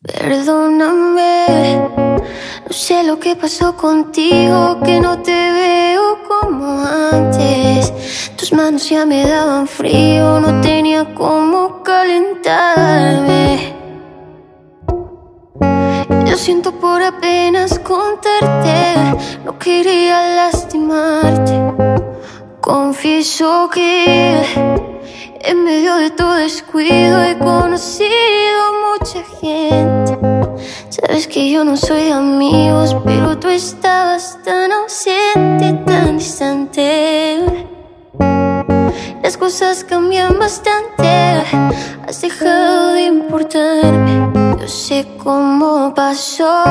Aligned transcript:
Perdóname, 0.00 1.44
no 2.64 2.72
sé 2.72 3.02
lo 3.02 3.18
que 3.18 3.34
pasó 3.34 3.76
contigo, 3.76 4.78
que 4.84 5.00
no 5.00 5.18
te 5.18 5.32
veo 5.32 6.18
como 6.28 6.84
antes. 6.84 7.92
Tus 8.36 8.52
manos 8.52 8.88
ya 8.88 9.04
me 9.04 9.26
daban 9.26 9.66
frío, 9.66 10.38
no 10.38 10.60
tenía 10.60 11.12
cómo 11.16 11.82
calentarme. 11.82 13.74
Lo 16.30 16.36
siento 16.36 16.70
por 16.70 17.02
apenas 17.02 17.76
contarte, 17.80 18.94
no 19.44 19.58
quería 19.58 20.36
lastimarte. 20.36 21.58
Confieso 22.60 23.68
que 23.68 24.44
en 25.40 25.64
medio 25.64 25.96
de 25.96 26.10
tu 26.10 26.30
descuido 26.30 27.20
he 27.20 27.36
conocido 27.36 28.27
Sabes 29.40 31.28
que 31.28 31.50
yo 31.50 31.62
no 31.64 31.76
soy 31.76 32.04
de 32.04 32.12
amigos, 32.12 32.96
pero 33.04 33.38
tú 33.38 33.48
estabas 33.48 34.38
tan 34.44 34.72
ausente, 34.72 35.74
tan 35.86 36.18
distante. 36.18 37.38
Las 39.22 39.36
cosas 39.36 39.84
cambian 39.84 40.38
bastante, 40.38 41.44
has 42.06 42.20
dejado 42.20 42.94
de 42.94 43.04
importarme. 43.04 44.56
Yo 44.60 44.66
sé 44.66 45.06
cómo 45.22 45.94
pasó 45.94 46.64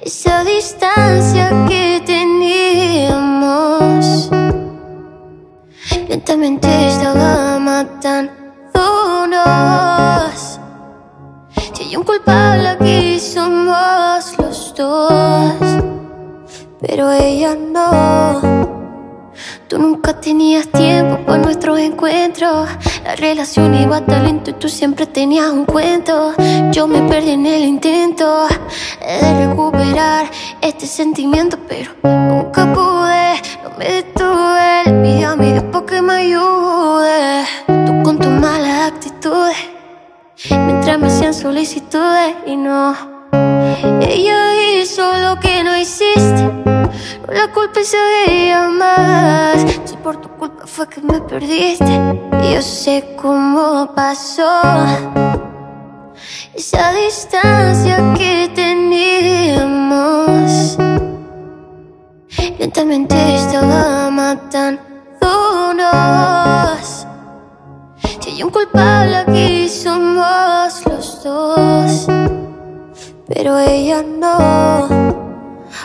esa 0.00 0.42
distancia 0.44 1.50
que 1.68 2.02
teníamos. 2.06 2.97
Culpable 12.08 12.68
aquí 12.68 13.20
somos 13.20 14.34
los 14.38 14.74
dos, 14.74 15.52
pero 16.80 17.12
ella 17.12 17.54
no. 17.54 18.40
Tú 19.68 19.78
nunca 19.78 20.18
tenías 20.18 20.66
tiempo 20.68 21.18
para 21.26 21.42
nuestros 21.42 21.78
encuentros. 21.78 22.66
La 23.04 23.14
relación 23.16 23.74
iba 23.74 24.00
talento 24.00 24.48
y 24.50 24.54
tú 24.54 24.70
siempre 24.70 25.04
tenías 25.04 25.50
un 25.50 25.66
cuento. 25.66 26.32
Yo 26.72 26.88
me 26.88 27.02
perdí 27.02 27.32
en 27.32 27.44
el 27.44 27.64
intento 27.64 28.46
de 29.00 29.46
recuperar 29.46 30.30
este 30.62 30.86
sentimiento, 30.86 31.58
pero 31.68 31.90
nunca 32.02 32.72
pude. 32.72 33.34
No 33.62 33.76
me 33.78 33.84
detuve. 33.84 34.84
Le 34.86 34.92
pido 35.02 35.32
a 35.32 35.36
mi 35.36 35.52
Dios 35.52 35.64
que 35.86 36.00
me 36.00 36.14
ayude. 36.14 36.57
Mientras 40.88 41.00
me 41.00 41.08
hacían 41.08 41.34
solicitudes 41.34 42.34
y 42.46 42.56
no. 42.56 42.96
Ella 44.00 44.80
hizo 44.80 45.02
lo 45.18 45.38
que 45.38 45.62
no 45.62 45.76
hiciste. 45.76 46.44
No 46.64 46.90
la 47.30 47.52
culpa 47.52 47.80
es 47.80 47.94
ella 48.26 48.68
más. 48.68 49.66
Si 49.84 49.96
por 49.96 50.18
tu 50.18 50.30
culpa 50.30 50.66
fue 50.66 50.88
que 50.88 51.02
me 51.02 51.20
perdiste. 51.20 52.00
Yo 52.54 52.62
sé 52.62 53.16
cómo 53.20 53.92
pasó. 53.94 54.62
Esa 56.54 56.92
distancia 56.92 58.14
que 58.16 58.50
teníamos. 58.54 59.98
Lentamente 62.58 63.34
estaba 63.34 64.10
matándonos. 64.10 64.88
Hay 68.38 68.44
un 68.44 68.50
culpable 68.50 69.16
aquí 69.16 69.68
somos 69.68 70.86
los 70.86 71.24
dos. 71.24 72.06
Pero 73.26 73.58
ella 73.58 74.04
no. 74.04 74.86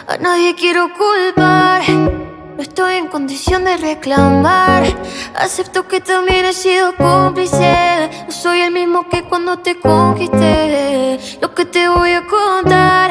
A 0.08 0.18
nadie 0.22 0.54
quiero 0.54 0.88
culpar. 0.94 1.82
No 1.90 2.62
estoy 2.62 2.98
en 2.98 3.08
condición 3.08 3.66
de 3.66 3.78
reclamar. 3.78 4.84
Acepto 5.34 5.88
que 5.88 6.00
también 6.00 6.46
he 6.46 6.54
sido 6.54 6.96
cómplice. 6.96 8.12
No 8.28 8.32
soy 8.32 8.60
el 8.62 8.72
mismo 8.72 9.10
que 9.10 9.24
cuando 9.24 9.58
te 9.58 9.80
conquisté. 9.80 11.20
Lo 11.42 11.56
que 11.56 11.66
te 11.66 11.90
voy 11.90 12.12
a 12.12 12.24
contar, 12.28 13.10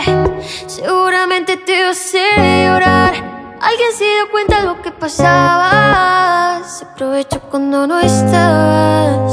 seguramente 0.69 1.57
te 1.57 1.83
hace 1.83 2.23
llorar. 2.65 3.33
Alguien 3.61 3.93
se 3.97 4.05
dio 4.05 4.31
cuenta 4.31 4.61
de 4.61 4.67
lo 4.67 4.83
que 4.83 4.93
pasaba. 4.93 6.63
Se 6.65 6.85
aprovechó 6.85 7.41
cuando 7.51 7.87
no 7.87 8.01
estabas. 8.01 9.32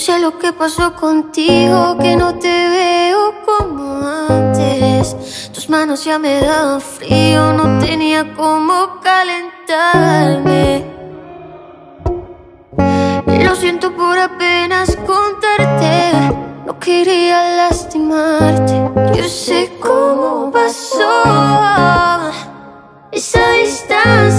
Sé 0.00 0.18
lo 0.18 0.38
que 0.38 0.50
pasó 0.54 0.94
contigo, 0.94 1.98
que 1.98 2.16
no 2.16 2.34
te 2.36 2.48
veo 2.48 3.34
como 3.44 4.00
antes. 4.30 5.50
Tus 5.52 5.68
manos 5.68 6.04
ya 6.04 6.18
me 6.18 6.40
daban 6.40 6.80
frío, 6.80 7.52
no 7.52 7.78
tenía 7.84 8.34
cómo 8.34 8.98
calentarme. 9.02 10.86
Lo 13.44 13.54
siento 13.54 13.94
por 13.94 14.18
apenas 14.18 14.96
contarte, 15.06 16.12
no 16.64 16.78
quería 16.78 17.56
lastimarte. 17.56 18.74
Yo 19.14 19.28
sé 19.28 19.76
cómo 19.80 20.50
pasó 20.50 21.10
esa 23.12 23.50
distancia 23.52 24.29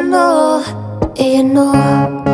Pero 0.00 0.08
ella 0.08 0.16
no, 0.16 0.62
ella 1.14 1.42
no, 1.42 1.74
ella 1.74 2.08
no. 2.08 2.29